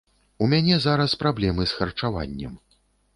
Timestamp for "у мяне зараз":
0.43-1.13